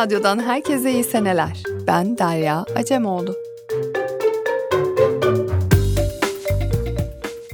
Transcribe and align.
Radyo'dan 0.00 0.38
herkese 0.42 0.92
iyi 0.92 1.04
seneler. 1.04 1.62
Ben 1.86 2.18
Derya 2.18 2.64
Acemoğlu. 2.76 3.34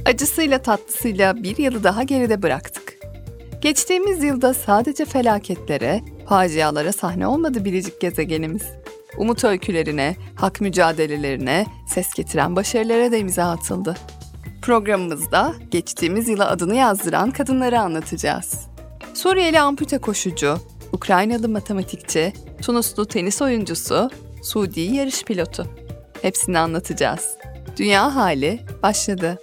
Acısıyla 0.05 0.61
tatlısıyla 0.61 1.43
bir 1.43 1.57
yılı 1.57 1.83
daha 1.83 2.03
geride 2.03 2.41
bıraktık. 2.41 2.97
Geçtiğimiz 3.61 4.23
yılda 4.23 4.53
sadece 4.53 5.05
felaketlere, 5.05 6.01
facialara 6.29 6.91
sahne 6.91 7.27
olmadı 7.27 7.65
biricik 7.65 8.01
gezegenimiz. 8.01 8.63
Umut 9.17 9.43
öykülerine, 9.43 10.15
hak 10.35 10.61
mücadelelerine, 10.61 11.65
ses 11.93 12.13
getiren 12.13 12.55
başarılara 12.55 13.11
da 13.11 13.17
imza 13.17 13.51
atıldı. 13.51 13.95
Programımızda 14.61 15.53
geçtiğimiz 15.71 16.29
yıla 16.29 16.49
adını 16.49 16.75
yazdıran 16.75 17.31
kadınları 17.31 17.79
anlatacağız. 17.79 18.67
Suriyeli 19.13 19.59
ampute 19.59 19.97
koşucu, 19.97 20.57
Ukraynalı 20.93 21.49
matematikçi, 21.49 22.33
Tunuslu 22.61 23.05
tenis 23.05 23.41
oyuncusu, 23.41 24.09
Suudi 24.43 24.81
yarış 24.81 25.23
pilotu. 25.23 25.67
Hepsini 26.21 26.59
anlatacağız. 26.59 27.37
Dünya 27.77 28.15
hali 28.15 28.59
başladı. 28.83 29.39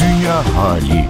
Dünya 0.00 0.54
hali. 0.56 1.08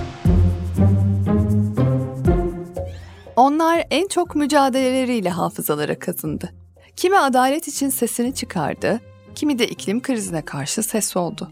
Onlar 3.36 3.84
en 3.90 4.08
çok 4.08 4.36
mücadeleleriyle 4.36 5.30
hafızalara 5.30 5.98
kazındı. 5.98 6.52
Kimi 6.96 7.18
adalet 7.18 7.68
için 7.68 7.88
sesini 7.88 8.34
çıkardı, 8.34 9.00
kimi 9.34 9.58
de 9.58 9.68
iklim 9.68 10.02
krizine 10.02 10.44
karşı 10.44 10.82
ses 10.82 11.16
oldu. 11.16 11.50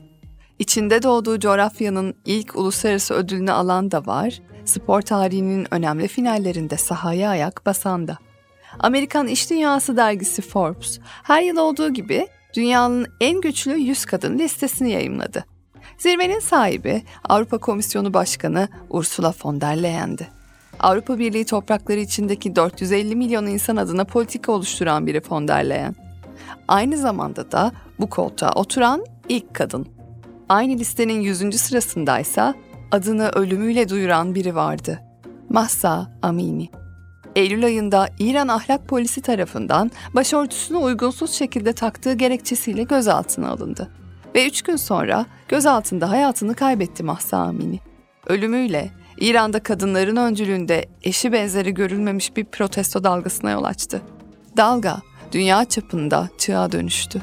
İçinde 0.58 1.02
doğduğu 1.02 1.38
coğrafyanın 1.38 2.14
ilk 2.24 2.56
uluslararası 2.56 3.14
ödülünü 3.14 3.52
alan 3.52 3.90
da 3.90 4.06
var, 4.06 4.40
spor 4.64 5.02
tarihinin 5.02 5.66
önemli 5.74 6.08
finallerinde 6.08 6.76
sahaya 6.76 7.30
ayak 7.30 7.66
basan 7.66 8.08
da. 8.08 8.18
Amerikan 8.78 9.26
İş 9.26 9.50
Dünyası 9.50 9.96
dergisi 9.96 10.42
Forbes 10.42 11.00
her 11.22 11.42
yıl 11.42 11.56
olduğu 11.56 11.92
gibi 11.92 12.28
dünyanın 12.54 13.06
en 13.20 13.40
güçlü 13.40 13.72
100 13.72 14.04
kadın 14.04 14.38
listesini 14.38 14.90
yayımladı. 14.90 15.44
Zirvenin 15.98 16.40
sahibi 16.40 17.02
Avrupa 17.28 17.58
Komisyonu 17.58 18.14
Başkanı 18.14 18.68
Ursula 18.90 19.34
von 19.44 19.60
der 19.60 19.82
Leyen'di. 19.82 20.28
Avrupa 20.80 21.18
Birliği 21.18 21.44
toprakları 21.44 22.00
içindeki 22.00 22.56
450 22.56 23.16
milyon 23.16 23.46
insan 23.46 23.76
adına 23.76 24.04
politika 24.04 24.52
oluşturan 24.52 25.06
biri 25.06 25.22
von 25.30 25.48
der 25.48 25.68
Leyen. 25.68 25.94
Aynı 26.68 26.96
zamanda 26.96 27.52
da 27.52 27.72
bu 28.00 28.10
koltuğa 28.10 28.52
oturan 28.52 29.04
ilk 29.28 29.54
kadın. 29.54 29.88
Aynı 30.48 30.78
listenin 30.78 31.20
100. 31.20 31.60
sırasındaysa 31.60 32.54
adını 32.92 33.28
ölümüyle 33.28 33.88
duyuran 33.88 34.34
biri 34.34 34.54
vardı. 34.54 35.00
Mahsa 35.48 36.10
Amini. 36.22 36.70
Eylül 37.36 37.64
ayında 37.64 38.08
İran 38.18 38.48
ahlak 38.48 38.88
polisi 38.88 39.22
tarafından 39.22 39.90
başörtüsünü 40.14 40.78
uygunsuz 40.78 41.30
şekilde 41.30 41.72
taktığı 41.72 42.14
gerekçesiyle 42.14 42.82
gözaltına 42.82 43.48
alındı. 43.50 43.90
Ve 44.34 44.46
üç 44.46 44.62
gün 44.62 44.76
sonra 44.76 45.26
gözaltında 45.48 46.10
hayatını 46.10 46.54
kaybetti 46.54 47.02
Mahsa 47.02 47.38
Amini. 47.38 47.80
Ölümüyle 48.26 48.90
İran'da 49.18 49.62
kadınların 49.62 50.16
öncülüğünde 50.16 50.86
eşi 51.02 51.32
benzeri 51.32 51.74
görülmemiş 51.74 52.36
bir 52.36 52.44
protesto 52.44 53.04
dalgasına 53.04 53.50
yol 53.50 53.64
açtı. 53.64 54.02
Dalga 54.56 54.96
dünya 55.32 55.64
çapında 55.64 56.28
çığa 56.38 56.72
dönüştü. 56.72 57.22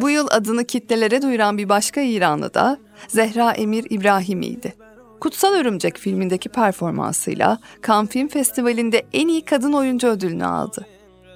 Bu 0.00 0.10
yıl 0.10 0.26
adını 0.30 0.64
kitlelere 0.64 1.22
duyuran 1.22 1.58
bir 1.58 1.68
başka 1.68 2.00
İranlı 2.00 2.54
da 2.54 2.78
Zehra 3.08 3.52
Emir 3.52 3.86
İbrahimi'ydi. 3.90 4.74
Kutsal 5.20 5.54
Örümcek 5.54 5.98
filmindeki 5.98 6.48
performansıyla 6.48 7.58
Cannes 7.86 8.10
Film 8.10 8.28
Festivali'nde 8.28 9.06
en 9.12 9.28
iyi 9.28 9.44
kadın 9.44 9.72
oyuncu 9.72 10.08
ödülünü 10.08 10.44
aldı. 10.46 10.86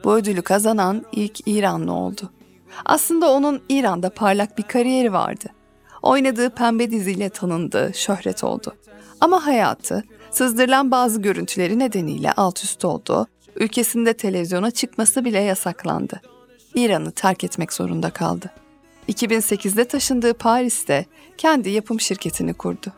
Bu 0.04 0.14
ödülü 0.14 0.42
kazanan 0.42 1.04
ilk 1.12 1.48
İranlı 1.48 1.92
oldu. 1.92 2.30
Aslında 2.84 3.30
onun 3.30 3.60
İran'da 3.68 4.10
parlak 4.10 4.58
bir 4.58 4.62
kariyeri 4.62 5.12
vardı. 5.12 5.48
Oynadığı 6.02 6.50
pembe 6.50 6.90
diziyle 6.90 7.28
tanındı, 7.28 7.90
şöhret 7.94 8.44
oldu. 8.44 8.74
Ama 9.20 9.46
hayatı 9.46 10.04
sızdırılan 10.30 10.90
bazı 10.90 11.22
görüntüleri 11.22 11.78
nedeniyle 11.78 12.32
alt 12.32 12.64
üst 12.64 12.84
oldu, 12.84 13.26
ülkesinde 13.56 14.12
televizyona 14.14 14.70
çıkması 14.70 15.24
bile 15.24 15.40
yasaklandı. 15.40 16.20
İran'ı 16.78 17.10
terk 17.10 17.44
etmek 17.44 17.72
zorunda 17.72 18.10
kaldı. 18.10 18.50
2008'de 19.08 19.84
taşındığı 19.84 20.34
Paris'te 20.34 21.04
kendi 21.36 21.70
yapım 21.70 22.00
şirketini 22.00 22.54
kurdu. 22.54 22.92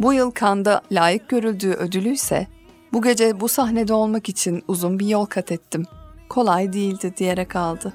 Bu 0.00 0.12
yıl 0.12 0.30
Kanda 0.30 0.82
layık 0.92 1.28
görüldüğü 1.28 1.72
ödülü 1.72 2.08
ise 2.08 2.46
bu 2.92 3.02
gece 3.02 3.40
bu 3.40 3.48
sahnede 3.48 3.92
olmak 3.92 4.28
için 4.28 4.62
uzun 4.68 4.98
bir 4.98 5.06
yol 5.06 5.26
kat 5.26 5.52
ettim. 5.52 5.84
Kolay 6.28 6.72
değildi 6.72 7.14
diyerek 7.16 7.56
aldı. 7.56 7.92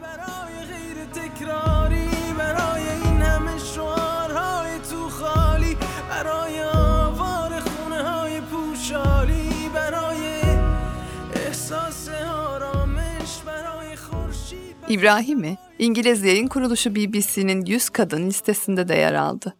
İbrahim'i 14.91 15.57
İngiliz 15.79 16.23
yayın 16.23 16.47
kuruluşu 16.47 16.95
BBC'nin 16.95 17.65
100 17.65 17.89
kadın 17.89 18.27
listesinde 18.27 18.87
de 18.87 18.95
yer 18.95 19.13
aldı. 19.13 19.53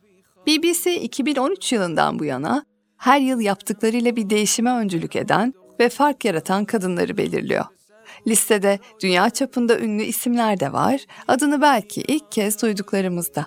BBC 0.48 1.02
2013 1.02 1.74
yılından 1.74 2.20
bu 2.20 2.26
yana 2.26 2.66
her 2.98 3.20
yıl 3.20 3.40
yaptıklarıyla 3.40 4.16
bir 4.16 4.30
değişime 4.30 4.72
öncülük 4.72 5.16
eden 5.16 5.54
ve 5.80 5.90
fark 5.90 6.26
yaratan 6.26 6.66
kadınları 6.66 7.18
belirliyor. 7.18 7.66
Listede 8.28 8.80
dünya 9.04 9.30
çapında 9.30 9.80
ünlü 9.80 10.04
isimler 10.04 10.60
de 10.60 10.74
var, 10.74 11.06
adını 11.28 11.62
belki 11.62 12.02
ilk 12.02 12.32
kez 12.32 12.62
duyduklarımızda. 12.62 13.46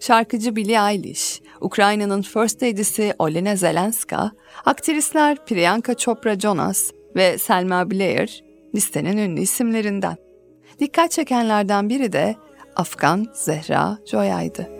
Şarkıcı 0.00 0.56
Billie 0.56 0.92
Eilish, 0.92 1.40
Ukrayna'nın 1.60 2.22
First 2.22 2.62
Lady'si 2.62 3.14
Olena 3.18 3.56
Zelenska, 3.56 4.30
aktrisler 4.64 5.46
Priyanka 5.46 5.94
Chopra 5.94 6.40
Jonas 6.40 6.90
ve 7.16 7.38
Selma 7.38 7.90
Blair 7.90 8.44
listenin 8.74 9.16
ünlü 9.16 9.40
isimlerinden. 9.40 10.23
Dikkat 10.80 11.10
çekenlerden 11.10 11.88
biri 11.88 12.12
de 12.12 12.36
Afgan 12.76 13.26
Zehra 13.32 13.98
Joya'ydı. 14.06 14.73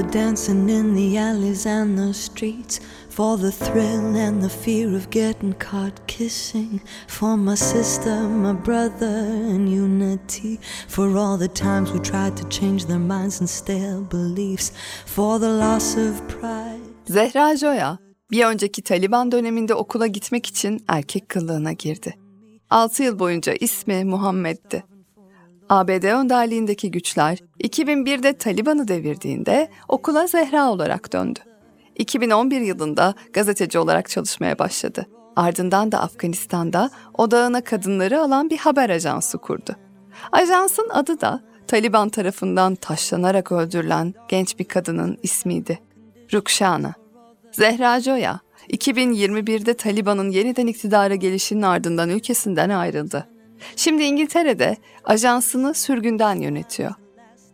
For 0.00 0.08
dancing 0.08 0.70
in 0.70 0.94
the 0.94 1.18
alleys 1.18 1.66
and 1.66 1.98
the 1.98 2.14
streets 2.14 2.80
For 3.10 3.36
the 3.36 3.52
thrill 3.52 4.16
and 4.16 4.42
the 4.42 4.48
fear 4.48 4.96
of 4.96 5.10
getting 5.10 5.52
caught 5.52 6.06
kissing. 6.06 6.80
For 7.06 7.36
my 7.36 7.54
sister, 7.54 8.22
my 8.28 8.54
brother, 8.54 9.26
and 9.52 9.68
unity. 9.68 10.58
For 10.88 11.18
all 11.18 11.36
the 11.36 11.48
times 11.48 11.92
we 11.92 11.98
tried 11.98 12.36
to 12.38 12.48
change 12.48 12.86
their 12.86 12.98
minds 12.98 13.40
and 13.40 13.50
stale 13.50 14.02
beliefs. 14.10 14.72
For 15.04 15.38
the 15.38 15.50
loss 15.50 15.96
of 15.96 16.28
pride. 16.28 16.80
Zehra 17.06 17.56
Joya, 17.56 17.98
bir 18.30 18.44
önceki 18.44 18.82
Taliban 18.82 19.32
döneminde 19.32 19.74
okula 19.74 20.06
gitmek 20.06 20.46
için 20.46 20.84
erkek 20.88 21.28
kılığına 21.28 21.72
girdi. 21.72 22.14
6 22.70 23.02
yıl 23.02 23.18
boyunca 23.18 23.54
ismi 23.60 24.04
Muhammed'di. 24.04 24.89
ABD 25.70 26.04
önderliğindeki 26.04 26.90
güçler 26.90 27.38
2001'de 27.64 28.32
Taliban'ı 28.32 28.88
devirdiğinde 28.88 29.68
okula 29.88 30.26
Zehra 30.26 30.70
olarak 30.70 31.12
döndü. 31.12 31.38
2011 31.96 32.60
yılında 32.60 33.14
gazeteci 33.32 33.78
olarak 33.78 34.08
çalışmaya 34.08 34.58
başladı. 34.58 35.06
Ardından 35.36 35.92
da 35.92 36.00
Afganistan'da 36.00 36.90
odağına 37.14 37.64
kadınları 37.64 38.20
alan 38.20 38.50
bir 38.50 38.58
haber 38.58 38.90
ajansı 38.90 39.38
kurdu. 39.38 39.76
Ajansın 40.32 40.88
adı 40.92 41.20
da 41.20 41.40
Taliban 41.66 42.08
tarafından 42.08 42.74
taşlanarak 42.74 43.52
öldürülen 43.52 44.14
genç 44.28 44.58
bir 44.58 44.64
kadının 44.64 45.18
ismiydi. 45.22 45.78
Rukşana. 46.32 46.94
Zehra 47.52 48.00
Joya, 48.00 48.40
2021'de 48.70 49.74
Taliban'ın 49.74 50.30
yeniden 50.30 50.66
iktidara 50.66 51.14
gelişinin 51.14 51.62
ardından 51.62 52.08
ülkesinden 52.10 52.70
ayrıldı. 52.70 53.26
Şimdi 53.76 54.02
İngiltere'de 54.02 54.76
ajansını 55.04 55.74
sürgünden 55.74 56.34
yönetiyor. 56.34 56.94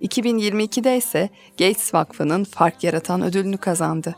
2022'de 0.02 0.96
ise 0.96 1.28
Gates 1.58 1.94
Vakfı'nın 1.94 2.44
fark 2.44 2.84
yaratan 2.84 3.22
ödülünü 3.22 3.58
kazandı. 3.58 4.16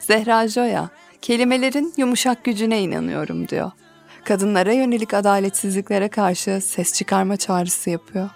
Zehra 0.00 0.48
Joya, 0.48 0.90
kelimelerin 1.22 1.94
yumuşak 1.96 2.44
gücüne 2.44 2.82
inanıyorum 2.82 3.48
diyor. 3.48 3.70
Kadınlara 4.24 4.72
yönelik 4.72 5.14
adaletsizliklere 5.14 6.08
karşı 6.08 6.60
ses 6.60 6.92
çıkarma 6.92 7.36
çağrısı 7.36 7.90
yapıyor. 7.90 8.30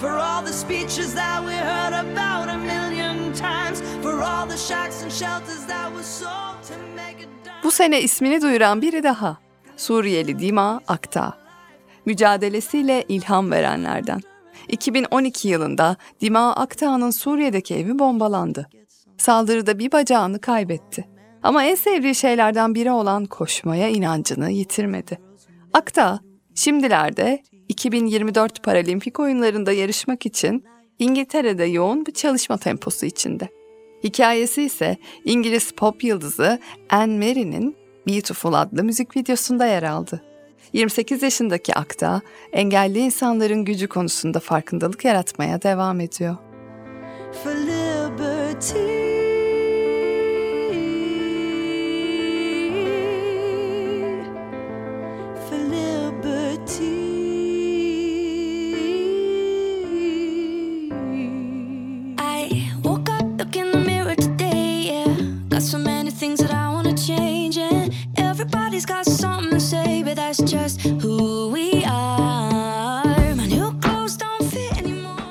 For 0.00 0.16
all 0.16 0.42
the 0.42 0.52
speeches 0.52 1.14
that 1.14 1.44
we 1.44 1.52
heard 1.52 1.92
about 1.92 2.47
Bu 7.64 7.70
sene 7.70 8.02
ismini 8.02 8.42
duyuran 8.42 8.82
biri 8.82 9.02
daha. 9.02 9.38
Suriyeli 9.76 10.38
Dima 10.38 10.80
Akta. 10.88 11.38
Mücadelesiyle 12.06 13.04
ilham 13.08 13.50
verenlerden. 13.50 14.20
2012 14.68 15.48
yılında 15.48 15.96
Dima 16.20 16.54
Akta'nın 16.54 17.10
Suriye'deki 17.10 17.74
evi 17.74 17.98
bombalandı. 17.98 18.68
Saldırıda 19.18 19.78
bir 19.78 19.92
bacağını 19.92 20.40
kaybetti. 20.40 21.08
Ama 21.42 21.64
en 21.64 21.74
sevdiği 21.74 22.14
şeylerden 22.14 22.74
biri 22.74 22.90
olan 22.90 23.26
koşmaya 23.26 23.88
inancını 23.88 24.50
yitirmedi. 24.50 25.18
Akta, 25.72 26.20
şimdilerde 26.54 27.42
2024 27.68 28.62
Paralimpik 28.62 29.20
oyunlarında 29.20 29.72
yarışmak 29.72 30.26
için 30.26 30.64
İngiltere'de 30.98 31.64
yoğun 31.64 32.06
bir 32.06 32.12
çalışma 32.12 32.56
temposu 32.56 33.06
içinde. 33.06 33.57
Hikayesi 34.04 34.62
ise 34.62 34.96
İngiliz 35.24 35.70
pop 35.70 36.04
yıldızı 36.04 36.58
Anne 36.90 37.26
Mary'nin 37.26 37.76
Beautiful 38.08 38.52
adlı 38.52 38.84
müzik 38.84 39.16
videosunda 39.16 39.66
yer 39.66 39.82
aldı. 39.82 40.22
28 40.72 41.22
yaşındaki 41.22 41.74
Akta, 41.74 42.20
engelli 42.52 42.98
insanların 42.98 43.64
gücü 43.64 43.88
konusunda 43.88 44.40
farkındalık 44.40 45.04
yaratmaya 45.04 45.62
devam 45.62 46.00
ediyor. 46.00 46.36
For 47.44 47.50
liberty. 47.50 49.07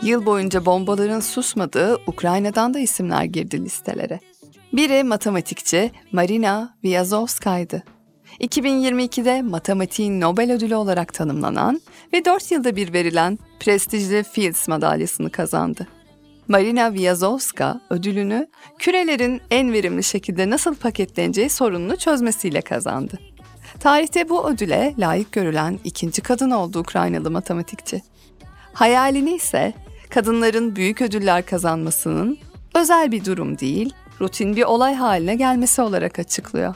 Yıl 0.03 0.25
boyunca 0.25 0.65
bombaların 0.65 1.19
susmadığı 1.19 1.97
Ukrayna'dan 2.07 2.73
da 2.73 2.79
isimler 2.79 3.23
girdi 3.23 3.65
listelere. 3.65 4.19
Biri 4.73 5.03
matematikçi 5.03 5.91
Marina 6.11 6.77
Vyazovskay'dı. 6.83 7.83
2022'de 8.39 9.41
matematiğin 9.41 10.21
Nobel 10.21 10.51
ödülü 10.51 10.75
olarak 10.75 11.13
tanımlanan 11.13 11.81
ve 12.13 12.25
4 12.25 12.51
yılda 12.51 12.75
bir 12.75 12.93
verilen 12.93 13.39
prestijli 13.59 14.23
Fields 14.23 14.67
madalyasını 14.67 15.29
kazandı. 15.29 15.87
Marina 16.47 16.93
Vyazovska 16.93 17.81
ödülünü 17.89 18.47
kürelerin 18.79 19.41
en 19.51 19.73
verimli 19.73 20.03
şekilde 20.03 20.49
nasıl 20.49 20.75
paketleneceği 20.75 21.49
sorununu 21.49 21.97
çözmesiyle 21.97 22.61
kazandı. 22.61 23.19
Tarihte 23.79 24.29
bu 24.29 24.49
ödüle 24.49 24.93
layık 24.97 25.31
görülen 25.31 25.79
ikinci 25.83 26.21
kadın 26.21 26.51
oldu 26.51 26.79
Ukraynalı 26.79 27.31
matematikçi. 27.31 28.01
Hayalini 28.73 29.35
ise 29.35 29.73
kadınların 30.09 30.75
büyük 30.75 31.01
ödüller 31.01 31.45
kazanmasının 31.45 32.37
özel 32.75 33.11
bir 33.11 33.25
durum 33.25 33.59
değil, 33.59 33.93
rutin 34.21 34.55
bir 34.55 34.63
olay 34.63 34.95
haline 34.95 35.35
gelmesi 35.35 35.81
olarak 35.81 36.19
açıklıyor. 36.19 36.75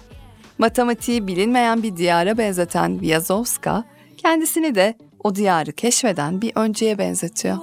Matematiği 0.57 1.27
bilinmeyen 1.27 1.83
bir 1.83 1.97
diyara 1.97 2.37
benzeten 2.37 3.01
Vyazovska, 3.01 3.83
kendisini 4.17 4.75
de 4.75 4.95
o 5.23 5.35
diyarı 5.35 5.71
keşfeden 5.71 6.41
bir 6.41 6.51
önceye 6.55 6.97
benzetiyor. 6.97 7.57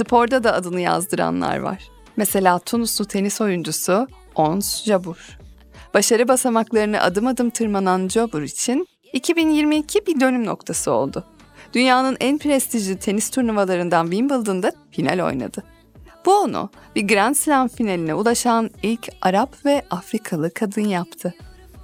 Sporda 0.00 0.44
da 0.44 0.54
adını 0.54 0.80
yazdıranlar 0.80 1.58
var. 1.58 1.88
Mesela 2.16 2.58
Tunuslu 2.58 3.04
tenis 3.04 3.40
oyuncusu 3.40 4.08
Ons 4.34 4.84
Jabur. 4.84 5.38
Başarı 5.94 6.28
basamaklarını 6.28 7.00
adım 7.00 7.26
adım 7.26 7.50
tırmanan 7.50 8.08
Jabur 8.08 8.42
için 8.42 8.86
2022 9.12 10.06
bir 10.06 10.20
dönüm 10.20 10.46
noktası 10.46 10.92
oldu. 10.92 11.24
Dünyanın 11.72 12.16
en 12.20 12.38
prestijli 12.38 12.98
tenis 12.98 13.30
turnuvalarından 13.30 14.04
Wimbledon'da 14.04 14.72
final 14.90 15.26
oynadı. 15.26 15.62
Bu 16.26 16.34
onu 16.34 16.70
bir 16.96 17.08
Grand 17.08 17.34
Slam 17.34 17.68
finaline 17.68 18.14
ulaşan 18.14 18.70
ilk 18.82 19.08
Arap 19.22 19.66
ve 19.66 19.82
Afrikalı 19.90 20.54
kadın 20.54 20.88
yaptı. 20.88 21.34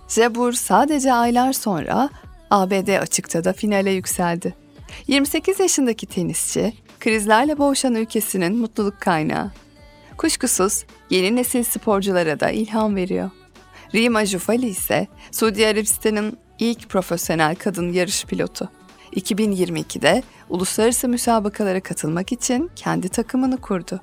Jabur 0.09 0.53
sadece 0.53 1.13
aylar 1.13 1.53
sonra 1.53 2.11
ABD 2.51 3.01
açıkta 3.01 3.45
da 3.45 3.53
finale 3.53 3.91
yükseldi. 3.91 4.55
28 5.07 5.61
yaşındaki 5.61 6.07
tenisçi, 6.07 6.73
krizlerle 7.01 7.59
boğuşan 7.59 7.95
ülkesinin 7.95 8.57
mutluluk 8.59 9.01
kaynağı. 9.01 9.53
Kuşkusuz 10.17 10.85
yeni 11.11 11.37
nesil 11.37 11.63
sporculara 11.63 12.41
da 12.41 12.51
ilham 12.51 12.97
veriyor. 12.97 13.31
Rima 13.95 14.27
Jufali 14.27 14.67
ise 14.67 15.07
Suudi 15.33 15.67
Arabistan'ın 15.67 16.39
ilk 16.59 16.89
profesyonel 16.89 17.55
kadın 17.55 17.93
yarış 17.93 18.25
pilotu. 18.25 18.71
2022'de 19.13 20.23
uluslararası 20.49 21.09
müsabakalara 21.09 21.81
katılmak 21.81 22.33
için 22.33 22.71
kendi 22.77 23.09
takımını 23.09 23.57
kurdu. 23.57 24.01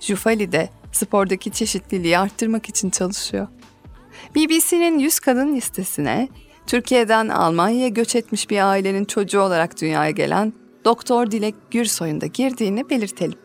Jufali 0.00 0.52
de 0.52 0.70
spordaki 0.92 1.50
çeşitliliği 1.50 2.18
arttırmak 2.18 2.68
için 2.68 2.90
çalışıyor. 2.90 3.46
BBC'nin 4.34 4.98
100 4.98 5.20
kadın 5.20 5.56
listesine 5.56 6.28
Türkiye'den 6.66 7.28
Almanya'ya 7.28 7.88
göç 7.88 8.16
etmiş 8.16 8.50
bir 8.50 8.70
ailenin 8.70 9.04
çocuğu 9.04 9.40
olarak 9.40 9.80
dünyaya 9.80 10.10
gelen 10.10 10.52
Doktor 10.86 11.30
Dilek 11.30 11.54
Gürsoy'un 11.70 12.20
da 12.20 12.26
girdiğini 12.26 12.90
belirtelim. 12.90 13.38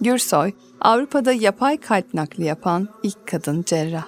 Gürsoy, 0.00 0.52
Avrupa'da 0.80 1.32
yapay 1.32 1.76
kalp 1.76 2.14
nakli 2.14 2.44
yapan 2.44 2.88
ilk 3.02 3.26
kadın 3.26 3.62
cerrah. 3.66 4.04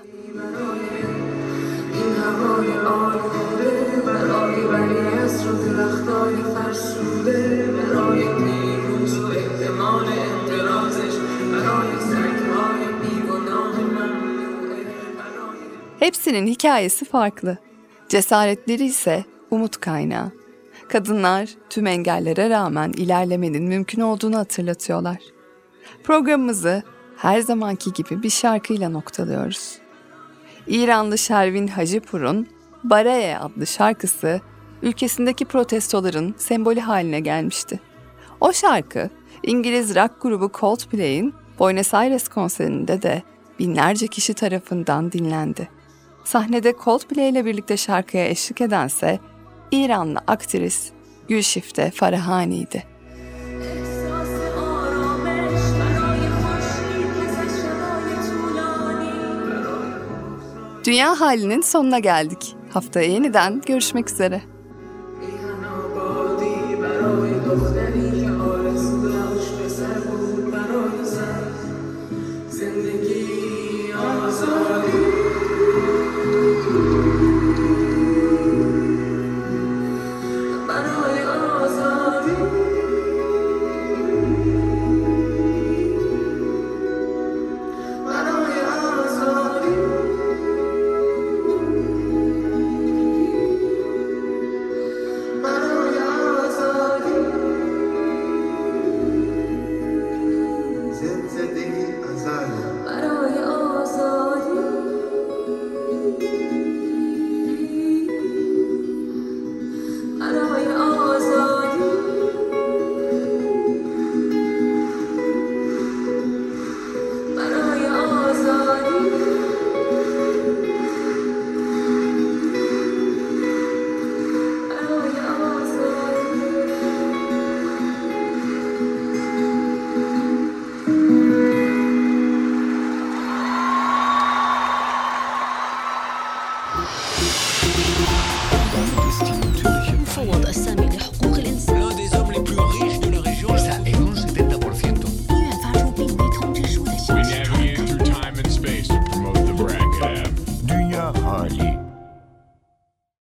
Hepsinin 15.98 16.46
hikayesi 16.46 17.04
farklı. 17.04 17.58
Cesaretleri 18.08 18.84
ise 18.84 19.24
umut 19.50 19.76
kaynağı. 19.76 20.32
Kadınlar 20.88 21.48
tüm 21.70 21.86
engellere 21.86 22.50
rağmen 22.50 22.92
ilerlemenin 22.96 23.64
mümkün 23.64 24.00
olduğunu 24.00 24.38
hatırlatıyorlar. 24.38 25.18
Programımızı 26.04 26.82
her 27.16 27.40
zamanki 27.40 27.92
gibi 27.92 28.22
bir 28.22 28.30
şarkıyla 28.30 28.88
noktalıyoruz. 28.88 29.78
İranlı 30.66 31.18
Şervin 31.18 31.66
Hacipur'un 31.66 32.48
Baraye 32.84 33.38
adlı 33.38 33.66
şarkısı 33.66 34.40
ülkesindeki 34.82 35.44
protestoların 35.44 36.34
sembolü 36.38 36.80
haline 36.80 37.20
gelmişti. 37.20 37.80
O 38.40 38.52
şarkı 38.52 39.10
İngiliz 39.42 39.96
rock 39.96 40.22
grubu 40.22 40.50
Coldplay'in 40.60 41.34
Buenos 41.58 41.94
Aires 41.94 42.28
konserinde 42.28 43.02
de 43.02 43.22
binlerce 43.58 44.06
kişi 44.06 44.34
tarafından 44.34 45.12
dinlendi. 45.12 45.68
Sahnede 46.24 46.74
Coldplay 46.84 47.28
ile 47.28 47.44
birlikte 47.44 47.76
şarkıya 47.76 48.28
eşlik 48.28 48.60
edense 48.60 49.18
İranlı 49.70 50.18
aktris 50.26 50.90
Gülşifte 51.28 51.90
Farahani'ydi. 51.90 52.84
Dünya 60.84 61.20
halinin 61.20 61.60
sonuna 61.60 61.98
geldik. 61.98 62.56
Haftaya 62.72 63.08
yeniden 63.08 63.62
görüşmek 63.66 64.10
üzere. 64.10 64.42